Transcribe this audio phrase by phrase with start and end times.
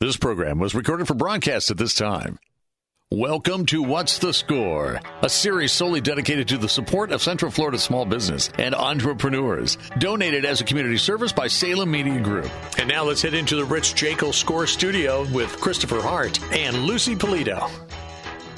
[0.00, 2.38] This program was recorded for broadcast at this time.
[3.12, 7.78] Welcome to What's the Score, a series solely dedicated to the support of Central Florida
[7.78, 9.78] small business and entrepreneurs.
[10.00, 12.50] Donated as a community service by Salem Media Group.
[12.76, 17.14] And now let's head into the Rich Jekyll Score Studio with Christopher Hart and Lucy
[17.14, 17.70] Polito.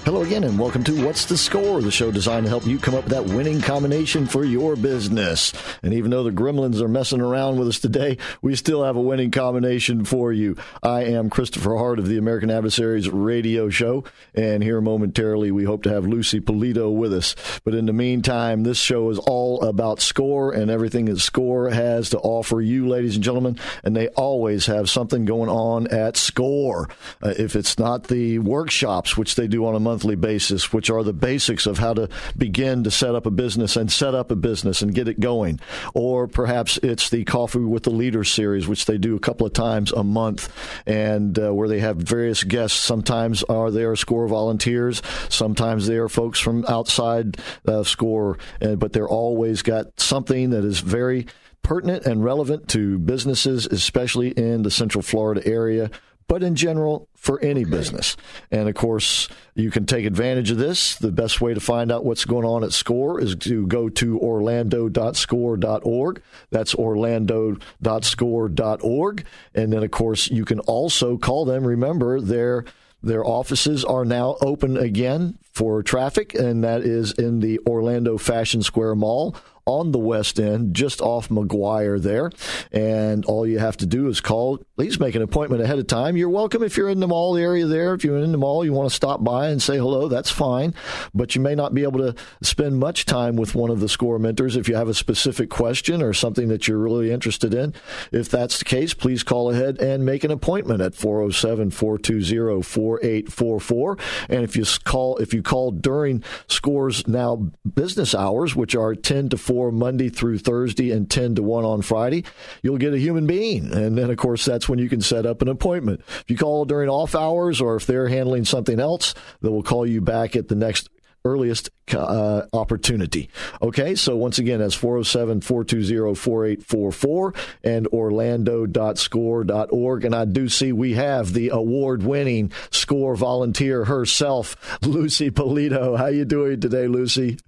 [0.06, 2.94] Hello again, and welcome to What's the Score, the show designed to help you come
[2.94, 5.52] up with that winning combination for your business.
[5.82, 9.00] And even though the gremlins are messing around with us today, we still have a
[9.00, 10.56] winning combination for you.
[10.80, 15.82] I am Christopher Hart of the American Adversaries radio show, and here momentarily we hope
[15.82, 17.34] to have Lucy Polito with us.
[17.64, 22.10] But in the meantime, this show is all about score and everything that score has
[22.10, 26.88] to offer you, ladies and gentlemen, and they always have something going on at score.
[27.20, 30.90] Uh, if it's not the workshops, which they do on a monthly monthly basis, which
[30.90, 34.30] are the basics of how to begin to set up a business and set up
[34.30, 35.58] a business and get it going.
[35.94, 39.54] Or perhaps it's the Coffee with the Leader series, which they do a couple of
[39.54, 40.52] times a month,
[40.86, 42.78] and uh, where they have various guests.
[42.78, 48.92] Sometimes are there SCORE volunteers, sometimes they are folks from outside uh, SCORE, uh, but
[48.92, 51.26] they're always got something that is very
[51.62, 55.90] pertinent and relevant to businesses, especially in the Central Florida area
[56.28, 58.14] but in general for any business.
[58.50, 60.96] And of course, you can take advantage of this.
[60.96, 64.18] The best way to find out what's going on at SCORE is to go to
[64.20, 66.22] orlando.score.org.
[66.50, 69.24] That's orlando.score.org.
[69.54, 71.66] And then, of course, you can also call them.
[71.66, 72.64] Remember, their
[73.02, 78.62] their offices are now open again for traffic, and that is in the Orlando Fashion
[78.62, 82.30] Square Mall on the West End, just off Maguire there.
[82.70, 86.16] And all you have to do is call, please make an appointment ahead of time.
[86.16, 87.92] You're welcome if you're in the mall area there.
[87.92, 90.72] If you're in the mall, you want to stop by and say hello, that's fine.
[91.12, 94.20] But you may not be able to spend much time with one of the score
[94.20, 97.74] mentors if you have a specific question or something that you're really interested in.
[98.12, 103.98] If that's the case, please call ahead and make an appointment at 407 420 4844.
[104.28, 109.30] And if you call, if you call during scores now business hours, which are 10
[109.30, 112.24] to 4, 4 Monday through Thursday and 10 to 1 on Friday,
[112.62, 113.72] you'll get a human being.
[113.72, 116.02] And then, of course, that's when you can set up an appointment.
[116.06, 119.86] If you call during off hours or if they're handling something else, they will call
[119.86, 120.90] you back at the next
[121.24, 123.30] earliest uh, opportunity.
[123.62, 127.32] Okay, so once again, that's 407 420 4844
[127.64, 130.04] and orlando.score.org.
[130.04, 135.96] And I do see we have the award winning score volunteer herself, Lucy Polito.
[135.96, 137.38] How you doing today, Lucy?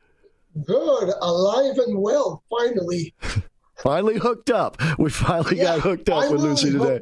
[0.64, 3.14] Good, alive and well, finally.
[3.76, 4.80] finally hooked up.
[4.98, 7.00] We finally yeah, got hooked up with Lucy today.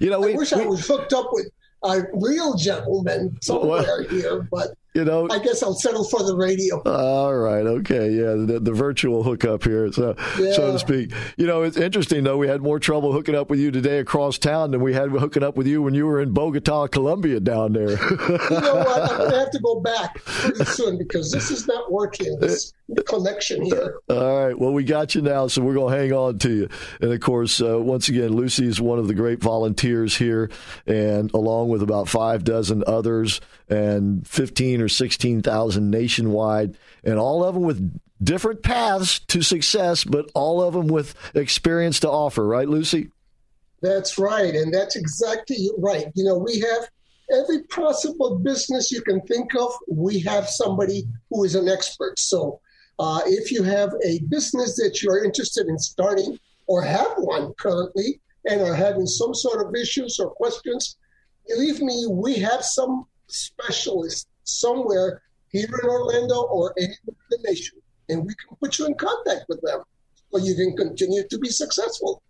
[0.00, 1.50] You know, we, I wish we, I was hooked up with
[1.84, 6.36] a real gentleman somewhere well, here, but you know, I guess I'll settle for the
[6.36, 6.82] radio.
[6.82, 10.52] All right, okay, yeah, the, the virtual hookup here, so yeah.
[10.52, 11.12] so to speak.
[11.36, 12.36] You know, it's interesting though.
[12.36, 15.42] We had more trouble hooking up with you today across town than we had hooking
[15.42, 17.90] up with you when you were in Bogota, Colombia, down there.
[17.90, 19.10] you know what?
[19.10, 22.38] I'm gonna have to go back pretty soon because this is not working.
[22.38, 22.74] This
[23.06, 24.00] connection here.
[24.10, 26.68] All right, well, we got you now, so we're gonna hang on to you.
[27.00, 30.50] And of course, uh, once again, Lucy is one of the great volunteers here,
[30.86, 33.40] and along with about five dozen others
[33.72, 40.30] and 15 or 16,000 nationwide, and all of them with different paths to success, but
[40.34, 43.08] all of them with experience to offer, right, Lucy?
[43.80, 44.54] That's right.
[44.54, 46.06] And that's exactly right.
[46.14, 46.88] You know, we have
[47.32, 52.18] every possible business you can think of, we have somebody who is an expert.
[52.18, 52.60] So
[52.98, 58.20] uh, if you have a business that you're interested in starting or have one currently
[58.48, 60.96] and are having some sort of issues or questions,
[61.48, 67.78] believe me, we have some specialist somewhere here in Orlando or anywhere in the nation,
[68.08, 69.82] and we can put you in contact with them
[70.30, 72.22] so you can continue to be successful.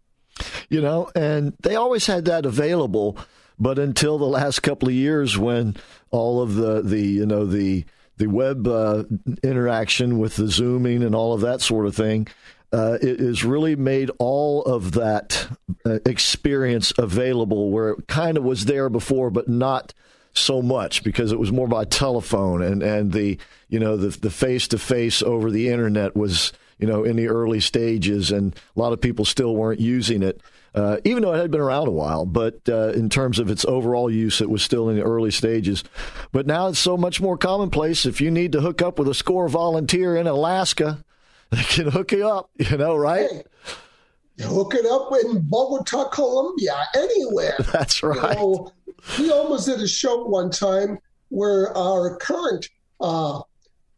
[0.68, 3.16] You know, and they always had that available,
[3.58, 5.76] but until the last couple of years, when
[6.10, 7.84] all of the the you know the
[8.16, 9.04] the web uh,
[9.42, 12.28] interaction with the zooming and all of that sort of thing.
[12.72, 15.46] Uh, it has really made all of that
[15.84, 19.92] uh, experience available where it kind of was there before, but not
[20.34, 23.38] so much because it was more by telephone and, and the
[23.68, 26.52] you know the the face to face over the internet was
[26.82, 30.40] you know, in the early stages, and a lot of people still weren't using it.
[30.74, 33.64] Uh, even though it had been around a while, but uh, in terms of its
[33.66, 35.84] overall use, it was still in the early stages.
[36.32, 38.04] But now it's so much more commonplace.
[38.04, 41.04] If you need to hook up with a SCORE volunteer in Alaska,
[41.50, 43.30] they can hook you up, you know, right?
[43.30, 47.54] Hey, hook it up in Bogota, Colombia, anywhere.
[47.72, 48.36] That's right.
[48.36, 48.72] You know,
[49.18, 52.68] we almost did a show one time where our current
[53.00, 53.40] uh,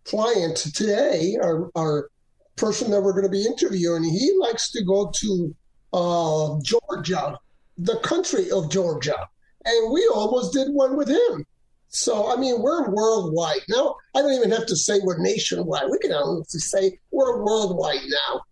[0.05, 2.11] client today, our, our
[2.57, 5.55] person that we're going to be interviewing, he likes to go to
[5.93, 7.39] uh, Georgia,
[7.79, 9.29] the country of Georgia.
[9.65, 11.47] And we almost did one with him.
[11.89, 13.61] So, I mean, we're worldwide.
[13.69, 15.89] Now, I don't even have to say we're nationwide.
[15.91, 18.43] We can honestly say we're worldwide now.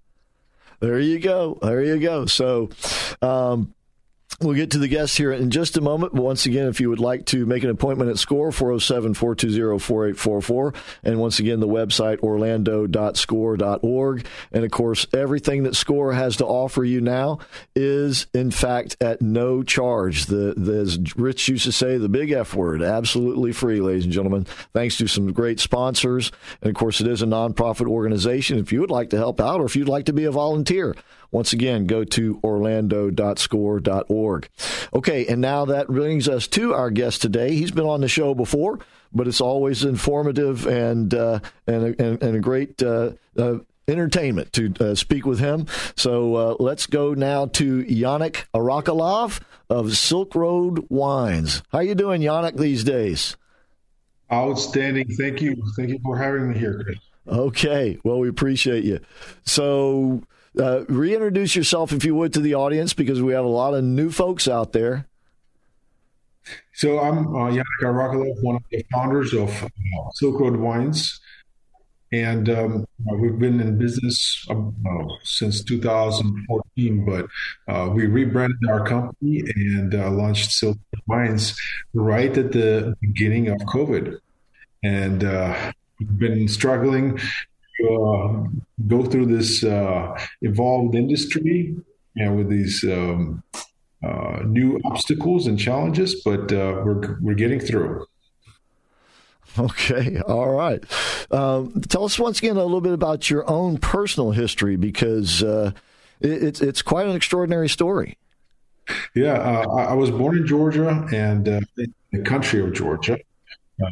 [0.81, 1.59] There you go.
[1.61, 2.27] There you go.
[2.27, 2.71] So,
[3.21, 3.75] um,
[4.41, 6.15] We'll get to the guests here in just a moment.
[6.15, 9.79] But once again, if you would like to make an appointment at SCORE, 407 420
[9.79, 10.75] 4844.
[11.05, 14.27] And once again, the website, orlando.score.org.
[14.53, 17.39] And of course, everything that SCORE has to offer you now
[17.77, 20.27] is, in fact, at no charge.
[20.27, 24.13] The, the As Rich used to say, the big F word, absolutely free, ladies and
[24.13, 26.33] gentlemen, thanks to some great sponsors.
[26.61, 28.59] And of course, it is a nonprofit organization.
[28.59, 30.97] If you would like to help out or if you'd like to be a volunteer,
[31.33, 34.49] once again, go to orlando.score.org.
[34.95, 37.55] Okay, and now that brings us to our guest today.
[37.55, 38.81] He's been on the show before,
[39.13, 43.59] but it's always informative and uh, and, and, and, a great uh, uh,
[43.89, 45.67] entertainment to uh, speak with him.
[45.97, 49.41] So uh, let's go now to Yannick Arakalov
[49.71, 51.63] of Silk Road Wines.
[51.73, 53.39] How you doing, Yannick, these days?
[54.31, 55.09] Outstanding.
[55.09, 55.57] Thank you.
[55.77, 56.99] Thank you for having me here, Chris.
[57.27, 57.99] Okay.
[58.05, 59.01] Well, we appreciate you.
[59.45, 60.23] So
[60.59, 63.85] uh, reintroduce yourself, if you would, to the audience because we have a lot of
[63.85, 65.07] new folks out there.
[66.75, 69.69] So I'm uh, Yannick Arakalov, one of the founders of uh,
[70.15, 71.21] Silk Road Wines.
[72.13, 72.85] And um,
[73.19, 74.55] we've been in business uh,
[75.23, 77.27] since 2014, but
[77.73, 81.59] uh, we rebranded our company and uh, launched Silk Road Wines
[81.95, 84.19] right at the beginning of COVID.
[84.83, 87.19] And uh, we've been struggling
[87.91, 88.45] uh,
[88.87, 91.75] go through this uh, evolved industry
[92.17, 93.43] know, with these um,
[94.05, 98.07] uh, new obstacles and challenges, but uh, we're we're getting through.
[99.59, 100.83] Okay, all right.
[101.31, 105.73] Um, tell us once again a little bit about your own personal history because uh,
[106.21, 108.17] it, it's it's quite an extraordinary story.
[109.15, 113.19] Yeah, uh, I was born in Georgia and in the country of Georgia.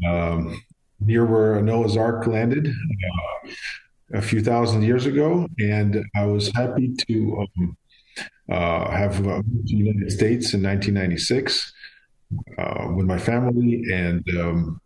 [0.07, 0.63] Um,
[1.01, 3.51] near where Noah's Ark landed uh,
[4.15, 7.77] a few thousand years ago, and I was happy to um,
[8.51, 11.73] uh, have moved to the United States in 1996
[12.59, 14.81] uh, with my family, and um,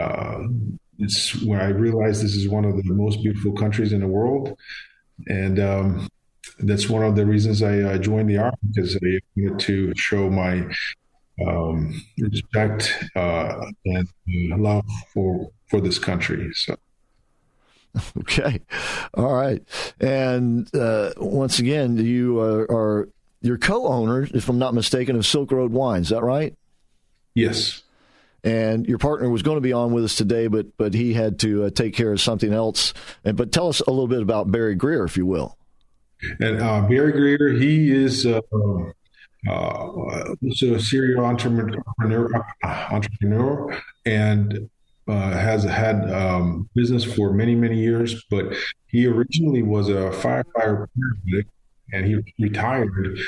[0.00, 0.38] uh,
[0.98, 4.56] it's when I realized this is one of the most beautiful countries in the world,
[5.28, 6.08] and um,
[6.60, 10.30] that's one of the reasons I uh, joined the army because I wanted to show
[10.30, 10.64] my
[11.46, 16.52] um, respect uh, and love for for this country.
[16.54, 16.76] So.
[18.18, 18.60] Okay,
[19.12, 19.62] all right,
[20.00, 23.08] and uh, once again, you are, are
[23.42, 26.00] your co-owner, if I'm not mistaken, of Silk Road Wine.
[26.00, 26.54] Is that right?
[27.34, 27.82] Yes.
[28.44, 31.38] And your partner was going to be on with us today, but but he had
[31.40, 32.94] to uh, take care of something else.
[33.24, 35.56] And but tell us a little bit about Barry Greer, if you will.
[36.40, 38.40] And uh, Barry Greer, he is uh,
[39.48, 41.82] uh, so a serial entrepreneur,
[42.62, 44.70] entrepreneur, and
[45.08, 48.24] uh, has had um, business for many many years.
[48.30, 48.54] But
[48.86, 51.46] he originally was a firefighter paramedic,
[51.92, 53.18] and he retired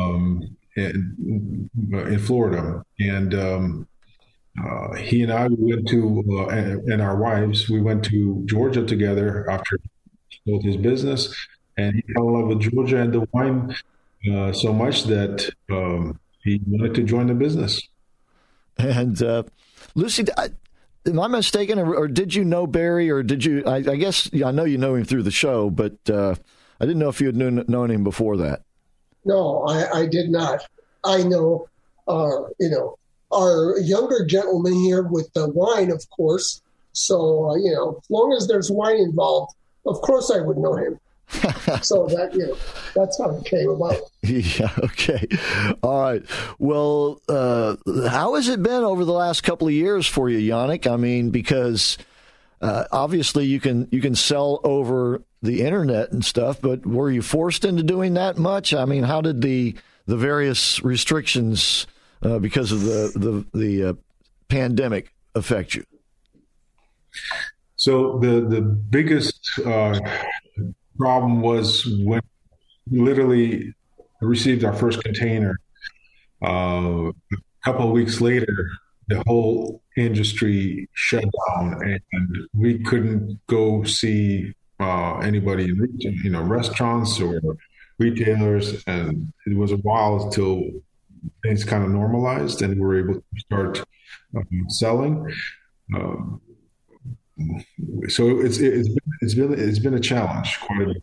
[0.00, 2.84] um, in, in, Florida.
[3.00, 3.88] And um,
[4.62, 8.42] uh, he and I we went to uh, and, and, our wives we went to
[8.46, 9.78] Georgia together after
[10.28, 11.34] he both his business,
[11.76, 13.74] and he fell in love with Georgia and the wine
[14.32, 17.80] uh, so much that um, he wanted to join the business.
[18.78, 19.44] And uh,
[19.94, 20.50] Lucy, I,
[21.06, 23.62] am I mistaken, or, or, did you know Barry, or did you?
[23.66, 26.34] I, I, guess I know you know him through the show, but uh,
[26.80, 28.62] I didn't know if you had known, known him before that.
[29.24, 30.66] No, I, I did not.
[31.04, 31.68] I know,
[32.08, 32.98] uh, you know,
[33.32, 36.62] our younger gentleman here with the wine, of course.
[36.92, 39.54] So, uh, you know, as long as there's wine involved,
[39.86, 40.98] of course I would know him.
[41.82, 42.56] so that you know
[42.94, 43.96] that's how it came about.
[44.22, 44.70] Yeah.
[44.78, 45.26] Okay.
[45.82, 46.22] All right.
[46.58, 47.76] Well, uh,
[48.08, 50.90] how has it been over the last couple of years for you, Yannick?
[50.90, 51.98] I mean, because
[52.62, 57.20] uh, obviously you can you can sell over the internet and stuff, but were you
[57.20, 58.72] forced into doing that much?
[58.72, 59.76] I mean, how did the
[60.06, 61.86] the various restrictions
[62.22, 63.92] uh, because of the the the uh,
[64.48, 65.84] pandemic affect you?
[67.76, 69.98] So the the biggest uh,
[70.98, 72.22] problem was when
[72.90, 73.74] we literally
[74.20, 75.58] received our first container.
[76.44, 78.68] Uh, a couple of weeks later,
[79.08, 81.80] the whole industry shut down,
[82.12, 87.40] and we couldn't go see uh, anybody in you know restaurants or
[87.98, 90.62] retailers, and it was a while till
[91.42, 93.84] things kind of normalized, and we were able to start
[94.36, 95.32] um, selling.
[95.94, 96.40] Um,
[98.08, 101.02] so it's it's been, it's been it's been a challenge quite a bit.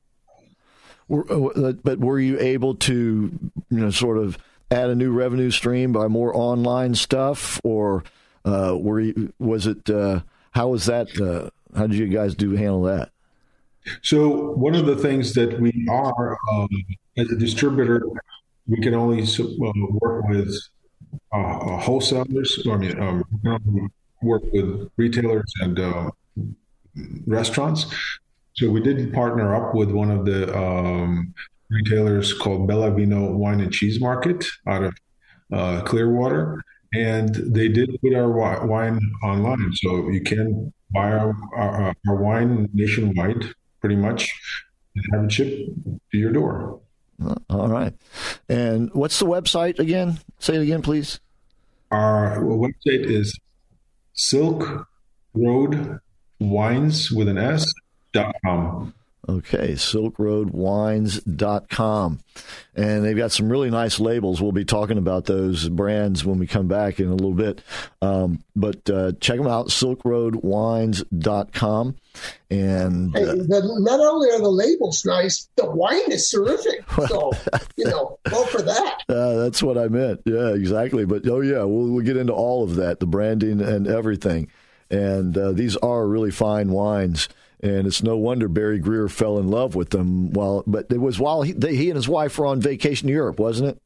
[1.12, 3.38] Uh, but were you able to
[3.70, 4.38] you know sort of
[4.70, 8.04] add a new revenue stream by more online stuff, or
[8.46, 10.22] uh, were you, was it uh,
[10.52, 11.20] how was that?
[11.20, 13.12] Uh, how did you guys do handle that?
[14.02, 16.70] So one of the things that we are um,
[17.18, 18.06] as a distributor,
[18.68, 19.72] we can only uh,
[20.02, 20.56] work with
[21.34, 22.66] uh, wholesalers.
[22.70, 23.24] I mean, um,
[24.22, 25.80] work with retailers and
[27.26, 27.86] restaurants.
[28.54, 31.34] So we did partner up with one of the um,
[31.70, 34.94] retailers called Bella Vino Wine and Cheese Market out of
[35.54, 36.62] uh, Clearwater,
[36.94, 42.70] and they did put our wine online, so you can buy our, our, our wine
[42.74, 44.30] nationwide, pretty much,
[44.96, 45.72] and have it shipped
[46.12, 46.82] to your door.
[47.24, 47.94] Uh, all right.
[48.50, 50.20] And what's the website again?
[50.40, 51.20] Say it again, please.
[51.92, 53.38] Our website is
[54.14, 54.88] Silk
[55.34, 56.00] Road
[56.42, 57.72] wines with an S
[58.14, 58.94] dot com.
[59.30, 62.20] Okay, silk road silkroadwines.com.
[62.76, 64.42] And they've got some really nice labels.
[64.42, 67.62] We'll be talking about those brands when we come back in a little bit.
[68.02, 71.96] Um, but uh, check them out, Silk silkroadwines.com.
[72.50, 76.84] And uh, hey, the, not only are the labels nice, the wine is terrific.
[77.08, 77.32] So,
[77.78, 79.04] you know, go for that.
[79.10, 80.22] Uh, that's what I meant.
[80.26, 81.06] Yeah, exactly.
[81.06, 84.50] But oh, yeah, we'll, we'll get into all of that the branding and everything.
[84.92, 87.30] And uh, these are really fine wines.
[87.64, 90.32] And it's no wonder Barry Greer fell in love with them.
[90.34, 93.16] While, but it was while he, they, he and his wife were on vacation in
[93.16, 93.82] Europe, wasn't it?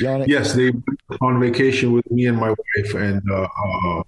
[0.00, 0.26] Yannick?
[0.26, 4.02] Yes, they were on vacation with me and my wife, and uh, uh,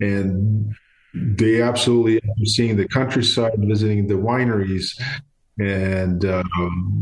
[0.00, 0.74] and
[1.14, 4.98] they absolutely after seeing the countryside, visiting the wineries,
[5.58, 6.42] and uh,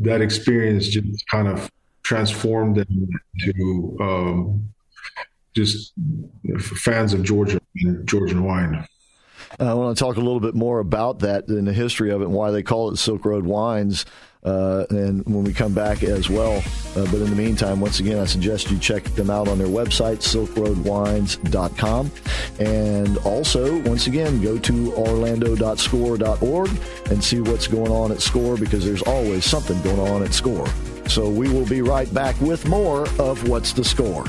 [0.02, 1.70] that experience just kind of
[2.02, 3.08] transformed them
[3.44, 4.68] to um,
[5.54, 5.92] just
[6.58, 8.86] fans of Georgia and Georgian wine.
[9.58, 12.26] I want to talk a little bit more about that and the history of it
[12.26, 14.06] and why they call it Silk Road Wines.
[14.42, 16.62] Uh, and when we come back as well.
[16.96, 19.66] Uh, but in the meantime, once again, I suggest you check them out on their
[19.66, 22.10] website, silkroadwines.com.
[22.58, 26.70] And also, once again, go to orlando.score.org
[27.10, 30.68] and see what's going on at Score because there's always something going on at Score.
[31.06, 34.24] So we will be right back with more of What's the Score.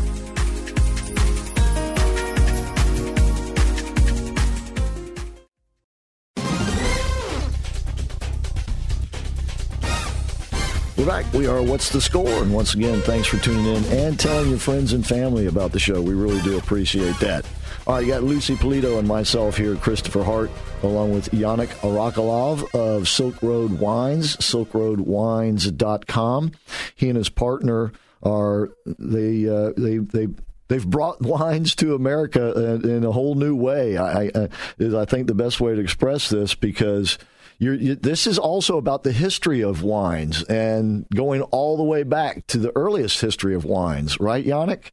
[11.02, 11.34] We're back.
[11.34, 12.30] We are What's the Score?
[12.30, 15.80] And once again, thanks for tuning in and telling your friends and family about the
[15.80, 16.00] show.
[16.00, 17.44] We really do appreciate that.
[17.88, 20.52] All right, you got Lucy Polito and myself here, Christopher Hart,
[20.84, 26.52] along with Yannick Arakalov of Silk Road Wines, silkroadwines.com.
[26.94, 30.28] He and his partner are, they, uh, they, they,
[30.68, 33.98] they've brought wines to America in a whole new way.
[33.98, 37.18] I, I, is I think the best way to express this because–
[37.62, 42.48] you, this is also about the history of wines and going all the way back
[42.48, 44.90] to the earliest history of wines, right, Yannick?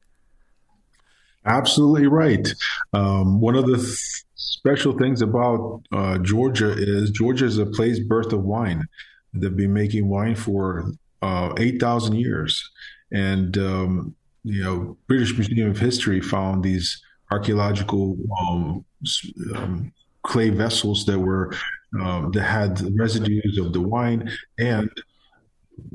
[1.47, 2.47] Absolutely right.
[2.93, 8.01] Um, one of the th- special things about uh, Georgia is Georgia is a place
[8.01, 8.87] birth of wine.
[9.33, 12.71] They've been making wine for uh, eight thousand years,
[13.11, 18.85] and um, you know, British Museum of History found these archaeological um,
[19.57, 21.55] um clay vessels that were
[22.01, 24.91] um, that had residues of the wine and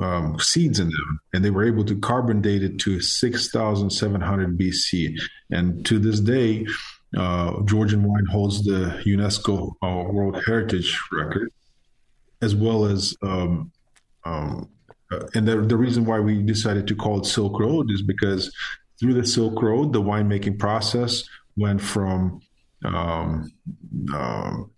[0.01, 5.19] um, seeds in them, and they were able to carbon date it to 6,700 BC.
[5.51, 6.65] And to this day,
[7.17, 11.51] uh, Georgian wine holds the UNESCO uh, World Heritage Record,
[12.41, 13.71] as well as, um,
[14.25, 14.69] um,
[15.11, 18.53] uh, and the, the reason why we decided to call it Silk Road is because
[18.99, 21.23] through the Silk Road, the winemaking process
[21.55, 22.41] went from
[22.83, 23.51] um,
[24.13, 24.71] um,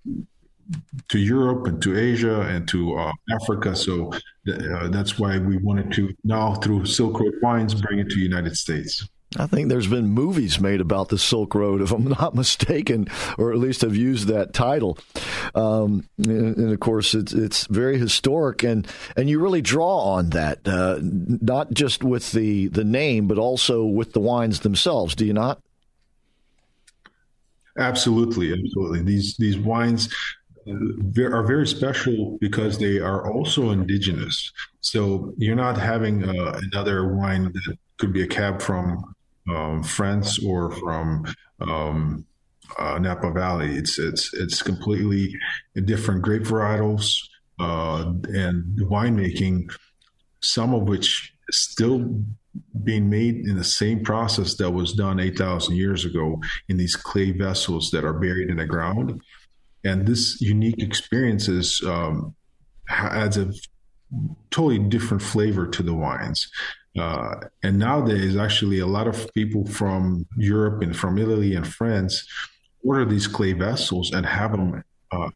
[1.10, 3.75] to Europe and to Asia and to uh, Africa.
[3.75, 4.12] So
[4.45, 8.15] th- uh, that's why we wanted to now through Silk Road Wines bring it to
[8.15, 9.07] the United States.
[9.38, 13.07] I think there's been movies made about the Silk Road, if I'm not mistaken,
[13.38, 14.98] or at least have used that title.
[15.53, 20.29] Um, and, and, of course, it's it's very historic, and and you really draw on
[20.29, 25.15] that, uh, not just with the the name, but also with the wines themselves.
[25.15, 25.62] Do you not?
[27.77, 29.01] Absolutely, absolutely.
[29.01, 30.13] These these wines
[30.67, 34.51] are very special because they are also indigenous.
[34.81, 39.15] So you're not having uh, another wine that could be a cab from
[39.50, 41.25] um, France or from
[41.62, 42.25] um,
[42.79, 43.75] uh, Napa Valley.
[43.75, 45.36] It's it's it's completely
[45.86, 47.15] different grape varietals
[47.60, 49.72] uh, and winemaking,
[50.41, 52.24] some of which still
[52.84, 57.31] being made in the same process that was done 8,000 years ago in these clay
[57.31, 59.22] vessels that are buried in the ground.
[59.85, 62.35] And this unique experiences um,
[62.89, 63.51] adds a
[64.51, 66.49] totally different flavor to the wines.
[66.97, 72.27] Uh, and nowadays, actually, a lot of people from Europe and from Italy and France
[72.83, 75.29] order these clay vessels and have them uh,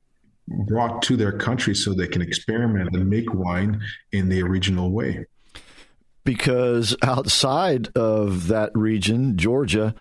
[0.67, 5.25] brought to their country so they can experiment and make wine in the original way.
[6.23, 9.95] Because outside of that region, Georgia,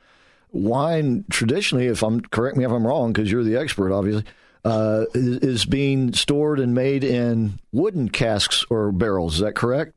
[0.52, 4.24] wine traditionally, if I'm correct me if I'm wrong, because you're the expert, obviously,
[4.64, 9.34] uh, is being stored and made in wooden casks or barrels.
[9.34, 9.94] Is that correct?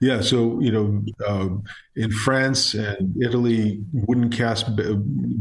[0.00, 1.48] Yeah, so you know, uh,
[1.94, 4.70] in France and Italy, wooden casks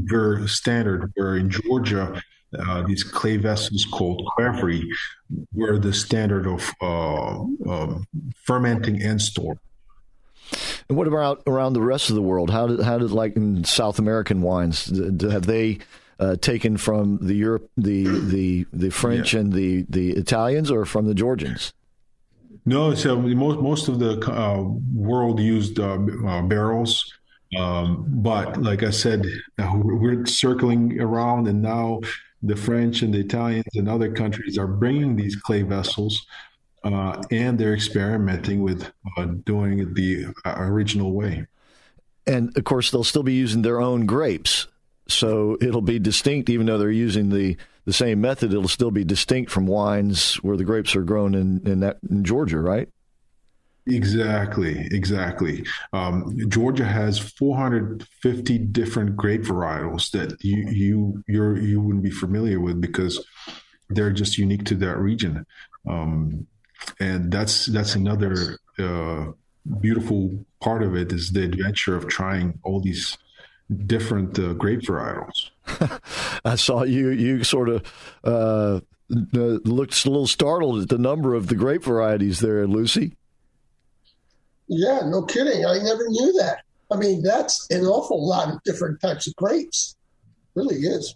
[0.09, 1.11] were standard.
[1.15, 2.21] Where in Georgia,
[2.57, 4.83] uh, these clay vessels called qvevri
[5.53, 7.39] were the standard of uh,
[7.69, 8.07] um,
[8.43, 9.57] fermenting and store.
[10.87, 12.49] And what about around the rest of the world?
[12.49, 14.85] How did how did like in South American wines
[15.21, 15.79] have they
[16.19, 19.41] uh, taken from the Europe the the the French yeah.
[19.41, 21.73] and the the Italians or from the Georgians?
[22.65, 24.63] No, so most most of the uh,
[24.95, 27.13] world used uh, uh, barrels,
[27.57, 29.25] um, but like I said,
[29.73, 32.01] we're circling around, and now
[32.41, 36.25] the French and the Italians and other countries are bringing these clay vessels,
[36.83, 41.45] uh, and they're experimenting with uh, doing it the uh, original way.
[42.27, 44.67] And of course, they'll still be using their own grapes,
[45.07, 49.03] so it'll be distinct, even though they're using the the same method, it'll still be
[49.03, 52.89] distinct from wines where the grapes are grown in in, that, in Georgia, right?
[53.87, 55.63] Exactly, exactly.
[55.93, 62.59] Um, Georgia has 450 different grape varietals that you you you're, you wouldn't be familiar
[62.59, 63.23] with because
[63.89, 65.45] they're just unique to that region,
[65.87, 66.47] um,
[66.99, 69.25] and that's that's another uh,
[69.79, 73.19] beautiful part of it is the adventure of trying all these
[73.85, 75.49] different uh, grape varietals.
[76.45, 77.09] I saw you.
[77.09, 77.83] You sort of
[78.23, 83.15] uh, looked a little startled at the number of the grape varieties there, Lucy.
[84.67, 85.65] Yeah, no kidding.
[85.65, 86.63] I never knew that.
[86.91, 89.95] I mean, that's an awful lot of different types of grapes.
[90.55, 91.15] It really is.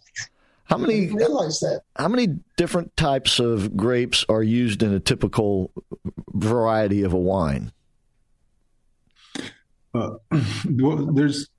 [0.65, 1.81] How many realize that?
[1.95, 5.71] How many different types of grapes are used in a typical
[6.31, 7.71] variety of a wine?
[9.95, 10.11] Uh,
[10.69, 11.49] well, there's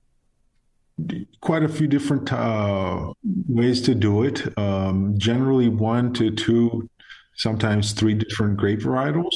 [1.41, 3.13] quite a few different uh,
[3.47, 4.57] ways to do it.
[4.57, 6.89] Um, generally, one to two,
[7.35, 9.35] sometimes three different grape varietals.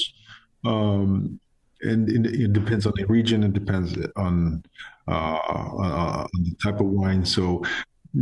[0.66, 1.40] Um,
[1.82, 3.44] and, it depends on the region.
[3.44, 4.64] It depends on,
[5.08, 7.26] uh, on the type of wine.
[7.26, 7.64] So,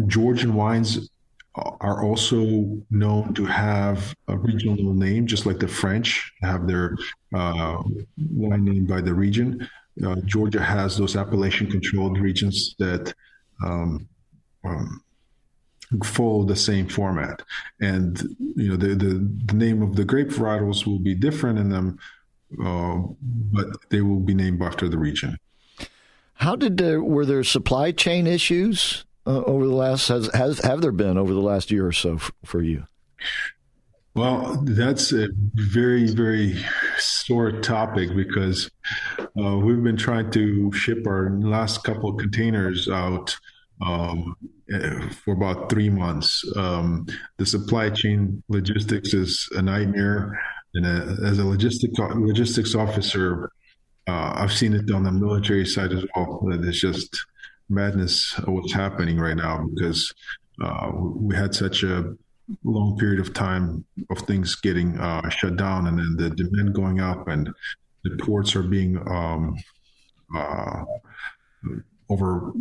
[0.08, 1.10] Georgian wines
[1.56, 6.98] are also known to have a regional name, just like the French have their
[7.36, 7.82] uh,
[8.32, 9.68] wine name by the region.
[10.04, 13.14] Uh, Georgia has those appellation controlled regions that
[13.64, 14.08] um,
[14.64, 15.04] um,
[16.04, 17.42] follow the same format.
[17.80, 18.22] And
[18.56, 22.00] you know, the, the, the name of the grape varietals will be different in them,
[22.64, 25.38] uh, but they will be named after the region.
[26.36, 30.82] How did there, were there supply chain issues uh, over the last has, has have
[30.82, 32.86] there been over the last year or so f- for you?
[34.16, 36.64] Well, that's a very, very
[37.00, 38.70] sore topic because
[39.20, 43.36] uh, we've been trying to ship our last couple of containers out
[43.84, 44.36] um,
[44.72, 46.46] eh, for about three months.
[46.56, 50.40] Um, the supply chain logistics is a nightmare,
[50.76, 53.52] and a, as a logistic logistics officer,
[54.08, 56.40] uh, I've seen it on the military side as well.
[56.52, 57.18] It's just
[57.68, 60.14] madness what's happening right now because
[60.62, 62.16] uh, we had such a
[62.64, 67.00] long period of time of things getting uh, shut down and then the demand going
[67.00, 67.50] up and
[68.04, 69.56] the ports are being um,
[70.36, 70.84] uh,
[72.10, 72.52] over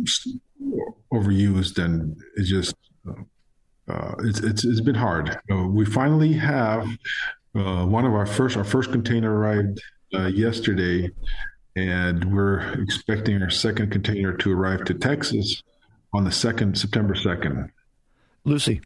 [1.11, 2.75] overused and it's just
[3.87, 5.37] uh, it's, it's it's been hard.
[5.51, 6.87] Uh, we finally have
[7.55, 9.81] uh, one of our first our first container arrived
[10.13, 11.09] uh, yesterday,
[11.75, 15.63] and we're expecting our second container to arrive to Texas
[16.13, 17.69] on the second September second.
[18.45, 18.81] Lucy,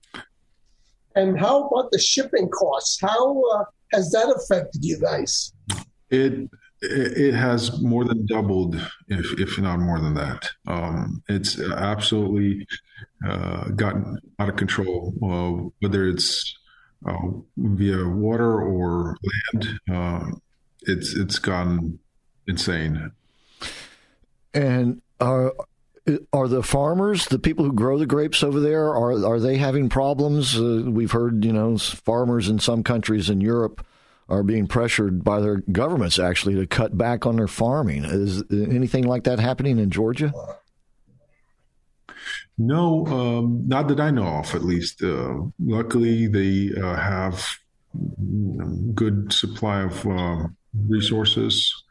[1.17, 2.99] and how about the shipping costs?
[3.01, 5.51] How uh, has that affected you guys?
[6.10, 6.49] It
[6.82, 8.75] it has more than doubled,
[9.08, 10.49] if if not more than that.
[10.67, 12.67] Um, it's absolutely
[13.27, 15.13] uh, gotten out of control.
[15.23, 16.56] Uh, whether it's
[17.08, 17.17] uh,
[17.58, 20.32] via water or land, uh,
[20.82, 21.97] it's it's gone
[22.47, 23.12] insane.
[24.53, 25.53] And are
[26.32, 29.89] are the farmers, the people who grow the grapes over there, are are they having
[29.89, 30.58] problems?
[30.58, 33.86] Uh, we've heard, you know, farmers in some countries in Europe
[34.30, 38.04] are being pressured by their governments actually to cut back on their farming.
[38.06, 40.34] Is anything like that happening in Georgia?
[42.58, 45.04] No, um, not that I know of, at least.
[45.04, 47.46] Uh, luckily, they uh, have
[48.96, 50.48] good supply of uh,
[50.88, 51.84] resources.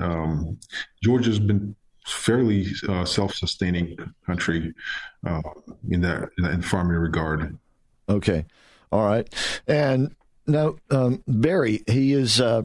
[0.00, 0.58] Um,
[1.02, 1.76] Georgia's been
[2.06, 4.72] fairly uh, self-sustaining country
[5.26, 5.42] uh,
[5.88, 7.58] in that in farming regard.
[8.08, 8.44] Okay,
[8.92, 9.28] all right,
[9.66, 10.14] and
[10.46, 12.62] now um, Barry, he is uh,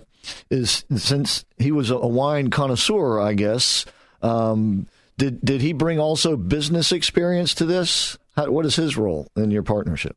[0.49, 3.85] is since he was a wine connoisseur, I guess.
[4.21, 8.17] Um, did did he bring also business experience to this?
[8.35, 10.15] How, what is his role in your partnership?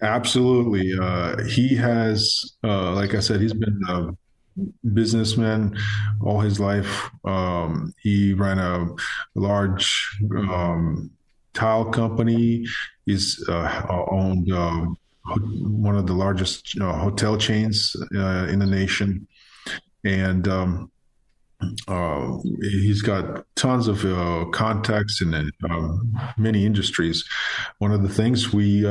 [0.00, 2.52] Absolutely, uh, he has.
[2.62, 4.14] Uh, like I said, he's been a
[4.92, 5.76] businessman
[6.20, 7.10] all his life.
[7.24, 8.88] Um, he ran a
[9.34, 11.10] large um,
[11.54, 12.66] tile company.
[13.06, 14.86] He's uh, owned uh,
[15.26, 19.26] one of the largest uh, hotel chains uh, in the nation,
[20.04, 20.90] and um,
[21.88, 24.02] uh, he's got tons of
[24.52, 25.96] contacts in uh,
[26.36, 27.24] many industries.
[27.78, 28.84] One of the things we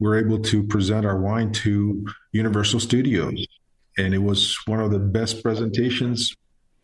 [0.00, 3.46] were able to present our wine to Universal Studios,
[3.96, 6.34] and it was one of the best presentations.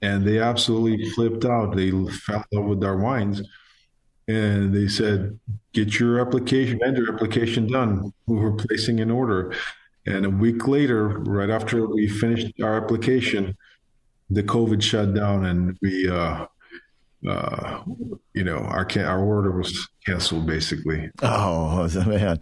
[0.00, 1.76] And they absolutely flipped out.
[1.76, 3.40] They fell in love with our wines,
[4.26, 5.38] and they said,
[5.72, 8.12] "Get your application, vendor application done.
[8.26, 9.52] We were placing an order."
[10.04, 13.56] And a week later, right after we finished our application,
[14.28, 16.46] the COVID shut down and we, uh,
[17.28, 17.82] uh,
[18.34, 21.10] you know, our can- our order was canceled basically.
[21.22, 22.40] Oh man,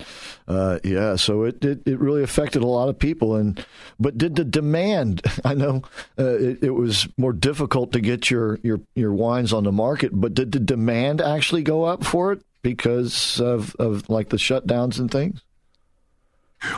[0.49, 1.17] uh, yeah.
[1.17, 3.65] So it, it, it really affected a lot of people, and
[3.99, 5.23] but did the demand?
[5.45, 5.83] I know
[6.19, 10.13] uh, it, it, was more difficult to get your, your your wines on the market,
[10.15, 14.99] but did the demand actually go up for it because of of like the shutdowns
[14.99, 15.43] and things?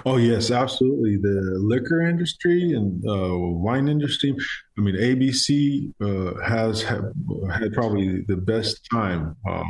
[0.07, 1.17] Oh yes, absolutely.
[1.17, 4.35] The liquor industry and uh, wine industry.
[4.79, 7.13] I mean, ABC uh, has had,
[7.53, 9.37] had, probably the best time.
[9.49, 9.63] Uh,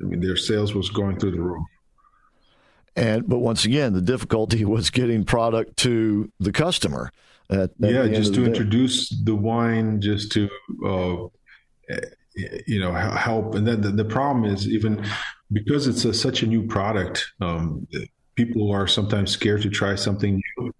[0.00, 1.64] I mean, their sales was going through the roof.
[2.96, 7.12] And but once again, the difficulty was getting product to the customer.
[7.50, 10.50] At, at yeah, just to introduce the wine, just to
[10.84, 11.28] uh,
[12.66, 13.54] you know help.
[13.54, 15.02] And then the, the, problem is even
[15.50, 17.26] because it's a, such a new product.
[17.40, 17.86] Um,
[18.38, 20.72] people are sometimes scared to try something new.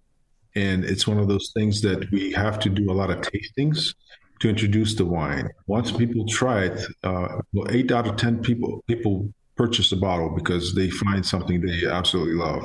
[0.55, 3.93] And it's one of those things that we have to do a lot of tastings
[4.39, 5.49] to introduce the wine.
[5.67, 10.29] Once people try it, uh, well, eight out of 10 people, people purchase a bottle
[10.29, 12.63] because they find something they absolutely love.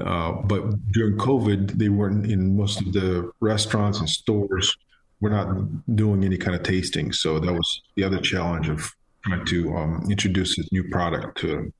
[0.00, 4.76] Uh, but during COVID, they weren't in most of the restaurants and stores.
[5.20, 5.48] We're not
[5.94, 7.12] doing any kind of tasting.
[7.12, 8.92] So that was the other challenge of
[9.24, 11.72] trying to um, introduce this new product to.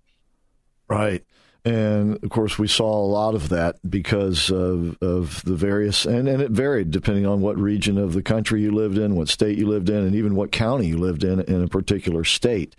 [0.87, 1.25] Right.
[1.65, 6.29] And of course, we saw a lot of that because of, of the various, and,
[6.29, 9.57] and it varied depending on what region of the country you lived in, what state
[9.57, 12.77] you lived in, and even what county you lived in in a particular state.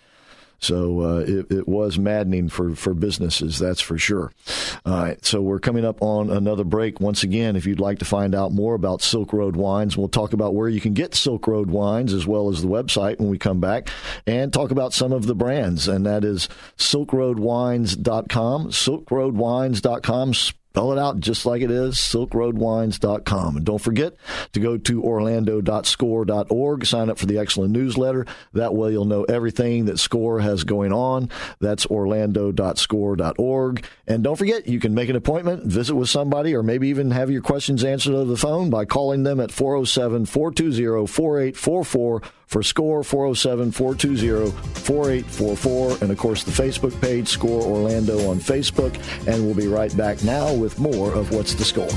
[0.59, 4.31] So uh, it, it, was maddening for, for businesses, that's for sure.
[4.85, 6.99] All right, so we're coming up on another break.
[6.99, 10.33] Once again, if you'd like to find out more about Silk Road Wines, we'll talk
[10.33, 13.37] about where you can get Silk Road Wines as well as the website when we
[13.37, 13.89] come back
[14.25, 20.33] and talk about some of the brands, and that is silkroadwines.com, silkroadwines.com
[20.75, 23.55] Spell it out just like it is, silkroadwines.com.
[23.55, 24.17] And don't forget
[24.51, 28.25] to go to orlando.score.org, sign up for the excellent newsletter.
[28.51, 31.29] That way you'll know everything that SCORE has going on.
[31.61, 33.85] That's orlando.score.org.
[34.05, 37.31] And don't forget, you can make an appointment, visit with somebody, or maybe even have
[37.31, 43.03] your questions answered over the phone by calling them at 407 420 4844 for SCORE
[43.03, 45.97] 407 420 4844.
[46.01, 48.95] And of course, the Facebook page, SCORE Orlando on Facebook.
[49.27, 51.87] And we'll be right back now with more of What's the Score.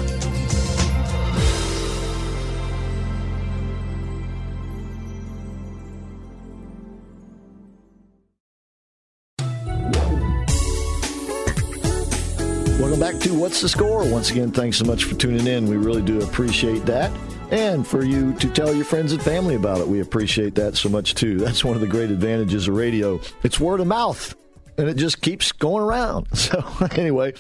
[12.80, 14.08] Welcome back to What's the Score?
[14.10, 15.66] Once again, thanks so much for tuning in.
[15.66, 17.12] We really do appreciate that
[17.50, 19.88] and for you to tell your friends and family about it.
[19.88, 21.38] We appreciate that so much too.
[21.38, 23.20] That's one of the great advantages of radio.
[23.42, 24.34] It's word of mouth.
[24.76, 26.28] And it just keeps going around.
[26.34, 27.34] So, anyway,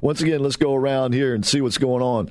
[0.00, 2.30] once again, let's go around here and see what's going on.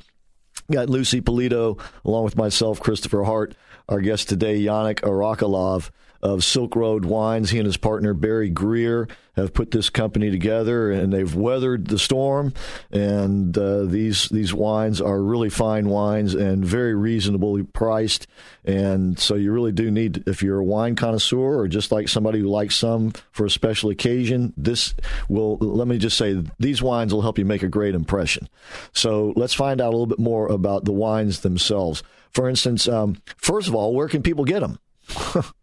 [0.71, 3.55] Got Lucy Polito, along with myself, Christopher Hart,
[3.89, 5.89] our guest today, Yannick Arakalov.
[6.21, 7.49] of Silk Road Wines.
[7.49, 11.99] He and his partner Barry Greer have put this company together, and they've weathered the
[11.99, 12.53] storm.
[12.91, 18.27] And uh, these these wines are really fine wines and very reasonably priced.
[18.65, 22.39] And so you really do need, if you're a wine connoisseur or just like somebody
[22.39, 24.93] who likes some for a special occasion, this
[25.27, 25.57] will.
[25.57, 28.47] Let me just say, these wines will help you make a great impression.
[28.93, 32.03] So let's find out a little bit more about the wines themselves.
[32.31, 34.79] For instance, um, first of all, where can people get them?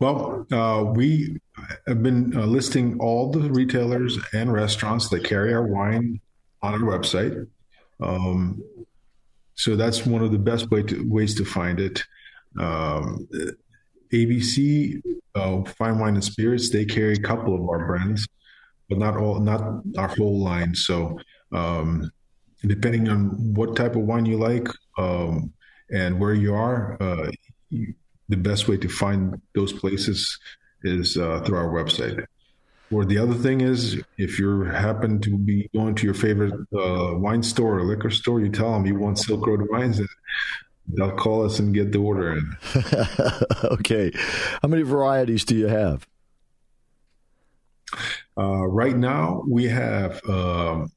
[0.00, 1.40] Well, uh, we
[1.88, 6.20] have been uh, listing all the retailers and restaurants that carry our wine
[6.62, 7.46] on our website.
[8.00, 8.62] Um,
[9.56, 12.04] so that's one of the best way to, ways to find it.
[12.60, 13.28] Um,
[14.12, 15.02] ABC
[15.34, 18.26] uh, Fine Wine and Spirits they carry a couple of our brands,
[18.88, 20.76] but not all, not our whole line.
[20.76, 21.18] So
[21.52, 22.10] um,
[22.62, 25.52] depending on what type of wine you like um,
[25.90, 27.30] and where you are, uh,
[27.70, 27.94] you,
[28.28, 30.38] the best way to find those places
[30.82, 32.24] is uh, through our website.
[32.90, 37.18] Or the other thing is, if you happen to be going to your favorite uh,
[37.18, 40.08] wine store or liquor store, you tell them you want Silk Road wines, and
[40.88, 42.56] they'll call us and get the order in.
[43.64, 44.10] okay.
[44.62, 46.06] How many varieties do you have?
[48.38, 50.90] Uh, right now, we have um,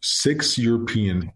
[0.00, 1.32] six European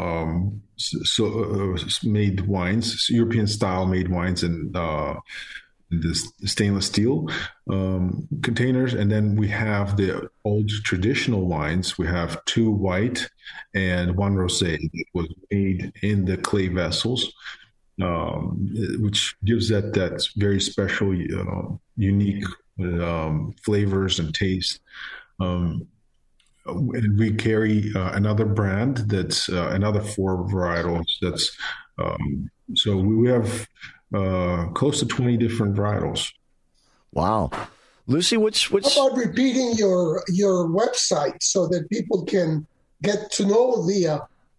[0.00, 5.14] um, so uh, made wines, European style made wines, and uh,
[5.90, 7.28] the stainless steel
[7.68, 11.98] um, containers, and then we have the old traditional wines.
[11.98, 13.28] We have two white
[13.74, 17.32] and one rosé that was made in the clay vessels,
[18.00, 22.44] um, which gives that that very special, uh, unique
[22.78, 24.80] um, flavors and taste.
[25.40, 25.86] Um,
[26.76, 31.06] and we carry uh, another brand that's uh, another four varietals.
[31.20, 31.56] That's
[31.98, 33.68] um, so we have
[34.14, 36.32] uh, close to 20 different varietals.
[37.12, 37.50] Wow.
[38.06, 42.66] Lucy, what's which How about repeating your your website so that people can
[43.02, 44.18] get to know the uh,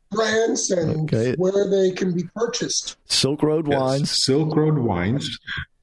[0.09, 1.35] brands and okay.
[1.37, 2.95] where they can be purchased?
[3.05, 3.79] Silk Road yes.
[3.79, 4.23] Wines.
[4.23, 5.37] Silk Road Wines.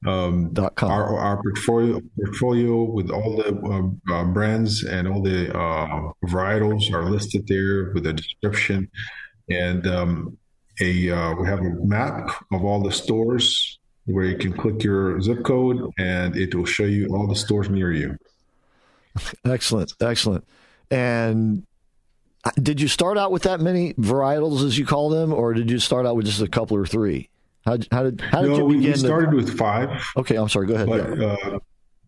[0.07, 0.91] Um, dot com.
[0.91, 6.93] Our, our portfolio portfolio with all the uh, uh, brands and all the uh, varietals
[6.93, 8.89] are listed there with a description,
[9.49, 10.37] and um,
[10.79, 15.19] a uh, we have a map of all the stores where you can click your
[15.21, 18.17] zip code and it will show you all the stores near you.
[19.43, 20.47] Excellent, excellent.
[20.89, 21.67] And
[22.45, 25.69] uh, did you start out with that many varietals, as you call them, or did
[25.69, 27.29] you start out with just a couple or three?
[27.65, 28.91] How, how did how did no, you begin?
[28.91, 29.35] We started to...
[29.35, 30.03] with five.
[30.17, 30.67] Okay, I'm sorry.
[30.67, 30.87] Go ahead.
[30.87, 31.25] But, yeah.
[31.27, 31.59] Uh,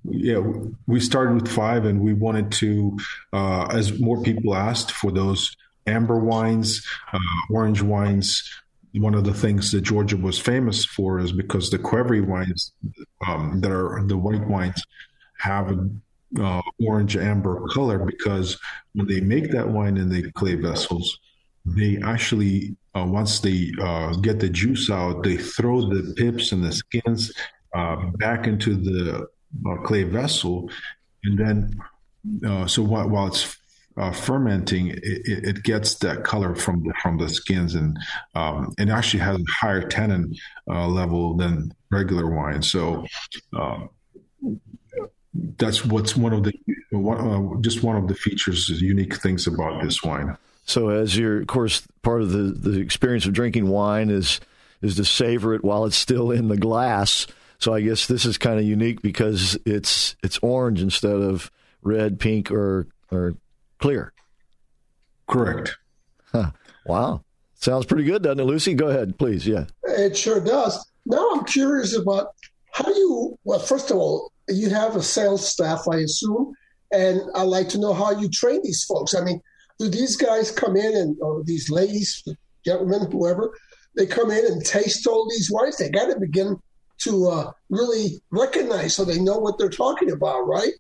[0.04, 0.42] yeah,
[0.88, 2.98] we started with five, and we wanted to,
[3.34, 7.20] uh, as more people asked for those amber wines, uh,
[7.52, 8.50] orange wines,
[8.94, 12.74] one of the things that Georgia was famous for is because the Qvevri wines
[13.28, 14.84] um, that are the white wines
[15.38, 16.02] have an
[16.40, 18.58] uh, orange amber color because
[18.94, 21.20] when they make that wine in the clay vessels,
[21.66, 26.64] they actually uh, once they uh, get the juice out, they throw the pips and
[26.64, 27.32] the skins
[27.74, 29.28] uh, back into the
[29.70, 30.70] uh, clay vessel,
[31.24, 31.80] and then
[32.46, 33.58] uh, so while, while it's
[33.98, 37.98] uh, fermenting, it, it, gets that color from the from the skins, and
[38.36, 40.34] um, and actually has a higher tannin
[40.68, 42.62] level than regular wine.
[42.62, 43.06] So.
[43.58, 43.90] Um,
[45.58, 46.52] that's what's one of the
[46.90, 50.36] one, just one of the features, unique things about this wine.
[50.64, 54.40] So, as you're, of course, part of the, the experience of drinking wine is
[54.82, 57.28] is to savor it while it's still in the glass.
[57.60, 62.20] So, I guess this is kind of unique because it's it's orange instead of red,
[62.20, 63.36] pink, or or
[63.80, 64.14] clear.
[65.28, 65.78] Correct.
[66.32, 66.52] Huh.
[66.86, 67.24] Wow.
[67.56, 68.74] Sounds pretty good, doesn't it, Lucy?
[68.74, 69.48] Go ahead, please.
[69.48, 69.66] Yeah.
[69.84, 70.84] It sure does.
[71.06, 72.34] Now I'm curious about
[72.72, 76.54] how do you, well, first of all, you have a sales staff, I assume,
[76.92, 79.14] and I'd like to know how you train these folks.
[79.14, 79.42] I mean,
[79.82, 82.24] do these guys come in and, or these ladies,
[82.64, 83.58] gentlemen, whoever,
[83.98, 85.78] they come in and taste all these wines?
[85.78, 86.58] They got to begin
[87.00, 90.74] to uh, really recognize so they know what they're talking about, right?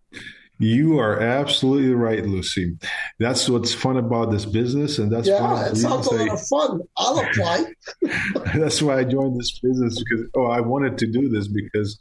[0.60, 2.78] You are absolutely right, Lucy.
[3.18, 6.82] That's what's fun about this business, and that's yeah, it sounds a lot of fun.
[6.98, 7.66] I'll apply.
[8.54, 12.00] that's why I joined this business because oh, I wanted to do this because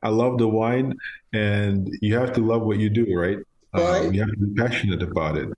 [0.00, 0.94] I love the wine,
[1.32, 3.38] and you have to love what you do, right?
[3.74, 4.06] right.
[4.06, 5.48] Um, you have to be passionate about it.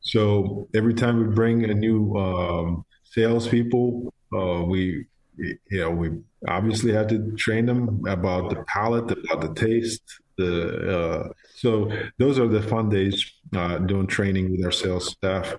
[0.00, 6.10] So every time we bring a new um, salespeople, uh, we you know we
[6.48, 10.02] obviously have to train them about the palate, about the taste,
[10.36, 15.54] the uh, so those are the fun days uh, doing training with our sales staff.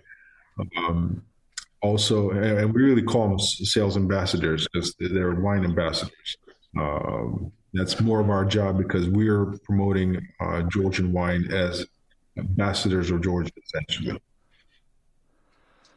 [0.77, 1.23] Um,
[1.81, 6.37] also, and we really call them sales ambassadors because they're wine ambassadors.
[6.77, 11.85] um, that's more of our job because we're promoting uh, Georgian wine as
[12.37, 14.19] ambassadors of Georgia, essentially.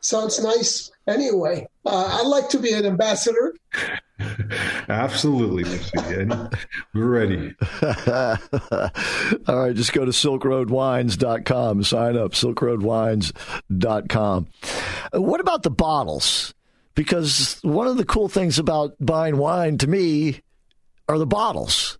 [0.04, 0.90] Sounds nice.
[1.08, 3.54] Anyway, uh, I'd like to be an ambassador.
[4.88, 5.64] Absolutely,
[6.92, 7.54] we're ready.
[9.48, 14.46] All right, just go to silkroadwines.com, sign up, silkroadwines.com.
[15.12, 16.52] What about the bottles?
[16.94, 20.42] Because one of the cool things about buying wine to me
[21.08, 21.98] are the bottles.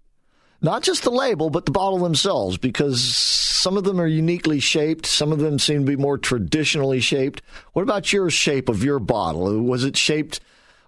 [0.65, 5.05] Not just the label, but the bottle themselves, because some of them are uniquely shaped.
[5.05, 7.43] Some of them seem to be more traditionally shaped.
[7.75, 9.61] What about your shape of your bottle?
[9.61, 10.41] Was it shaped